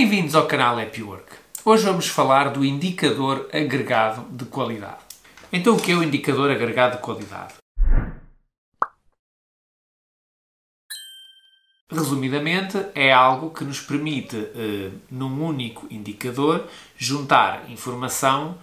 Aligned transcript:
Bem-vindos 0.00 0.36
ao 0.36 0.46
canal 0.46 0.78
Happy 0.78 1.02
Work. 1.02 1.28
Hoje 1.64 1.84
vamos 1.84 2.06
falar 2.06 2.50
do 2.50 2.64
indicador 2.64 3.48
agregado 3.52 4.24
de 4.30 4.44
qualidade. 4.44 5.00
Então, 5.52 5.74
o 5.74 5.80
que 5.82 5.90
é 5.90 5.96
o 5.96 6.04
indicador 6.04 6.52
agregado 6.52 6.98
de 6.98 7.02
qualidade? 7.02 7.54
Resumidamente, 11.90 12.78
é 12.94 13.12
algo 13.12 13.50
que 13.50 13.64
nos 13.64 13.80
permite, 13.80 14.36
eh, 14.36 14.92
num 15.10 15.44
único 15.44 15.84
indicador, 15.90 16.68
juntar 16.96 17.68
informação 17.68 18.56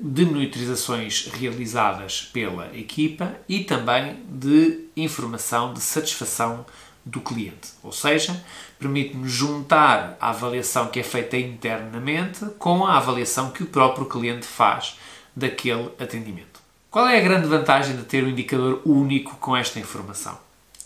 de 0.00 0.24
monitorizações 0.24 1.26
realizadas 1.26 2.22
pela 2.32 2.74
equipa 2.74 3.36
e 3.46 3.62
também 3.62 4.24
de 4.26 4.86
informação 4.96 5.74
de 5.74 5.82
satisfação 5.82 6.64
do 7.08 7.20
cliente. 7.20 7.70
Ou 7.82 7.90
seja, 7.90 8.44
permite-nos 8.78 9.32
juntar 9.32 10.16
a 10.20 10.28
avaliação 10.28 10.88
que 10.88 11.00
é 11.00 11.02
feita 11.02 11.36
internamente 11.36 12.44
com 12.58 12.84
a 12.84 12.98
avaliação 12.98 13.50
que 13.50 13.62
o 13.62 13.66
próprio 13.66 14.06
cliente 14.06 14.46
faz 14.46 14.98
daquele 15.34 15.90
atendimento. 15.98 16.60
Qual 16.90 17.06
é 17.08 17.18
a 17.18 17.22
grande 17.22 17.48
vantagem 17.48 17.96
de 17.96 18.02
ter 18.02 18.24
um 18.24 18.28
indicador 18.28 18.82
único 18.84 19.36
com 19.36 19.56
esta 19.56 19.80
informação? 19.80 20.38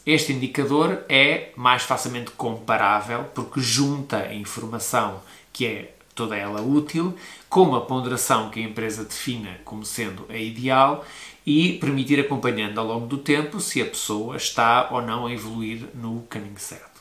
Este 0.06 0.32
indicador 0.32 1.02
é 1.08 1.50
mais 1.56 1.82
facilmente 1.82 2.30
comparável 2.32 3.24
porque 3.34 3.60
junta 3.60 4.18
a 4.18 4.34
informação 4.34 5.20
que 5.52 5.66
é 5.66 5.94
toda 6.14 6.36
ela 6.36 6.60
útil, 6.60 7.16
com 7.48 7.62
uma 7.62 7.80
ponderação 7.80 8.50
que 8.50 8.60
a 8.60 8.62
empresa 8.64 9.04
defina 9.04 9.60
como 9.64 9.84
sendo 9.84 10.26
a 10.28 10.36
ideal 10.36 11.04
e 11.44 11.74
permitir 11.74 12.20
acompanhando 12.20 12.78
ao 12.78 12.86
longo 12.86 13.06
do 13.06 13.18
tempo 13.18 13.60
se 13.60 13.80
a 13.80 13.86
pessoa 13.86 14.36
está 14.36 14.88
ou 14.90 15.02
não 15.02 15.26
a 15.26 15.32
evoluir 15.32 15.86
no 15.94 16.22
caminho 16.28 16.58
certo. 16.58 16.92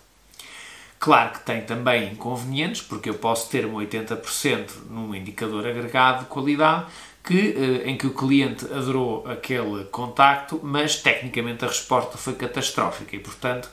Claro 0.99 1.31
que 1.31 1.39
tem 1.39 1.61
também 1.61 2.13
inconvenientes, 2.13 2.81
porque 2.81 3.09
eu 3.09 3.15
posso 3.15 3.49
ter 3.49 3.65
um 3.65 3.73
80% 3.73 4.87
num 4.89 5.15
indicador 5.15 5.65
agregado 5.65 6.19
de 6.19 6.25
qualidade, 6.25 6.85
que, 7.23 7.55
eh, 7.57 7.89
em 7.89 7.97
que 7.97 8.07
o 8.07 8.13
cliente 8.13 8.65
adorou 8.65 9.27
aquele 9.27 9.85
contacto, 9.85 10.59
mas 10.63 10.97
tecnicamente 10.97 11.65
a 11.65 11.67
resposta 11.67 12.17
foi 12.17 12.33
catastrófica 12.33 13.15
e, 13.15 13.19
portanto, 13.19 13.69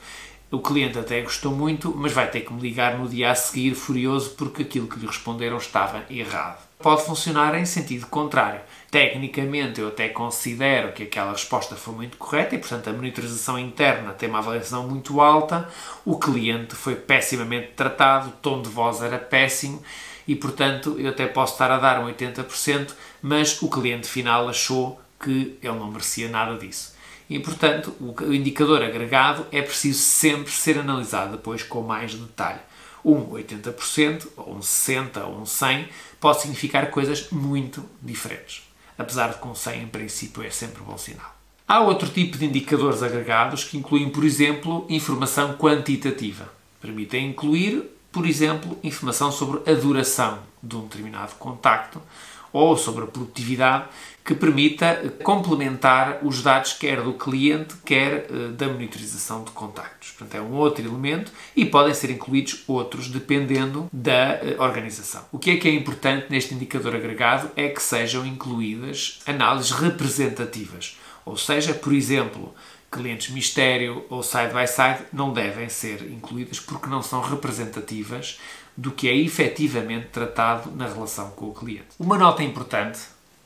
o 0.50 0.60
cliente 0.60 0.98
até 0.98 1.20
gostou 1.20 1.52
muito, 1.52 1.94
mas 1.94 2.12
vai 2.12 2.30
ter 2.30 2.40
que 2.40 2.52
me 2.52 2.60
ligar 2.60 2.98
no 2.98 3.08
dia 3.08 3.30
a 3.30 3.34
seguir 3.34 3.74
furioso 3.74 4.30
porque 4.30 4.62
aquilo 4.62 4.88
que 4.88 4.98
lhe 4.98 5.06
responderam 5.06 5.58
estava 5.58 6.04
errado. 6.08 6.66
Pode 6.78 7.04
funcionar 7.04 7.54
em 7.56 7.66
sentido 7.66 8.06
contrário. 8.06 8.60
Tecnicamente, 8.90 9.80
eu 9.80 9.88
até 9.88 10.08
considero 10.08 10.92
que 10.92 11.02
aquela 11.02 11.32
resposta 11.32 11.74
foi 11.74 11.94
muito 11.94 12.16
correta 12.16 12.54
e, 12.54 12.58
portanto, 12.58 12.88
a 12.88 12.92
monitorização 12.92 13.58
interna 13.58 14.12
tem 14.12 14.28
uma 14.28 14.38
avaliação 14.38 14.88
muito 14.88 15.20
alta. 15.20 15.68
O 16.04 16.18
cliente 16.18 16.74
foi 16.74 16.94
pessimamente 16.94 17.72
tratado, 17.76 18.28
o 18.28 18.32
tom 18.32 18.62
de 18.62 18.70
voz 18.70 19.02
era 19.02 19.18
péssimo 19.18 19.82
e, 20.26 20.36
portanto, 20.36 20.96
eu 20.98 21.10
até 21.10 21.26
posso 21.26 21.54
estar 21.54 21.70
a 21.70 21.78
dar 21.78 22.00
um 22.00 22.06
80%, 22.06 22.92
mas 23.20 23.60
o 23.60 23.68
cliente 23.68 24.06
final 24.06 24.48
achou 24.48 25.00
que 25.20 25.58
ele 25.60 25.74
não 25.74 25.90
merecia 25.90 26.28
nada 26.28 26.56
disso. 26.56 26.96
E, 27.28 27.38
portanto, 27.38 27.94
o 28.00 28.32
indicador 28.32 28.82
agregado 28.82 29.46
é 29.52 29.60
preciso 29.60 29.98
sempre 29.98 30.50
ser 30.50 30.78
analisado 30.78 31.32
depois 31.32 31.62
com 31.62 31.82
mais 31.82 32.14
detalhe. 32.14 32.60
Um 33.04 33.26
80%, 33.26 34.28
ou 34.36 34.54
um 34.54 34.60
60%, 34.60 35.24
ou 35.24 35.40
um 35.40 35.42
100% 35.42 35.88
pode 36.18 36.40
significar 36.40 36.90
coisas 36.90 37.30
muito 37.30 37.84
diferentes. 38.02 38.62
Apesar 38.96 39.28
de 39.28 39.38
com 39.38 39.54
100 39.54 39.82
em 39.82 39.86
princípio 39.86 40.42
é 40.42 40.50
sempre 40.50 40.82
bom 40.82 40.96
sinal. 40.96 41.36
Há 41.66 41.80
outro 41.80 42.08
tipo 42.08 42.38
de 42.38 42.46
indicadores 42.46 43.02
agregados 43.02 43.62
que 43.62 43.76
incluem, 43.76 44.08
por 44.08 44.24
exemplo, 44.24 44.86
informação 44.88 45.54
quantitativa. 45.54 46.50
Permitem 46.80 47.28
incluir 47.28 47.98
por 48.10 48.26
exemplo, 48.26 48.78
informação 48.82 49.30
sobre 49.30 49.70
a 49.70 49.74
duração 49.74 50.40
de 50.62 50.76
um 50.76 50.82
determinado 50.82 51.34
contacto 51.36 52.00
ou 52.52 52.76
sobre 52.76 53.04
a 53.04 53.06
produtividade 53.06 53.84
que 54.24 54.34
permita 54.34 55.14
complementar 55.22 56.18
os 56.22 56.42
dados 56.42 56.74
quer 56.74 57.00
do 57.00 57.14
cliente, 57.14 57.74
quer 57.84 58.26
eh, 58.30 58.48
da 58.52 58.68
monitorização 58.68 59.42
de 59.42 59.50
contactos. 59.52 60.10
Portanto, 60.10 60.34
é 60.34 60.40
um 60.42 60.52
outro 60.52 60.84
elemento 60.84 61.32
e 61.56 61.64
podem 61.64 61.94
ser 61.94 62.10
incluídos 62.10 62.62
outros 62.66 63.08
dependendo 63.08 63.88
da 63.90 64.34
eh, 64.34 64.56
organização. 64.58 65.24
O 65.32 65.38
que 65.38 65.52
é 65.52 65.56
que 65.56 65.66
é 65.66 65.72
importante 65.72 66.26
neste 66.28 66.54
indicador 66.54 66.94
agregado 66.94 67.50
é 67.56 67.68
que 67.68 67.82
sejam 67.82 68.26
incluídas 68.26 69.20
análises 69.26 69.70
representativas. 69.70 70.98
Ou 71.24 71.36
seja, 71.36 71.72
por 71.72 71.94
exemplo, 71.94 72.54
clientes 72.90 73.30
mistério 73.30 74.04
ou 74.10 74.22
side 74.22 74.52
by 74.52 74.66
side 74.66 75.06
não 75.10 75.32
devem 75.32 75.70
ser 75.70 76.02
incluídas 76.10 76.60
porque 76.60 76.88
não 76.88 77.02
são 77.02 77.22
representativas 77.22 78.38
do 78.78 78.92
que 78.92 79.08
é 79.08 79.16
efetivamente 79.16 80.06
tratado 80.12 80.70
na 80.70 80.86
relação 80.86 81.30
com 81.30 81.46
o 81.46 81.52
cliente. 81.52 81.88
Uma 81.98 82.16
nota 82.16 82.44
importante: 82.44 83.00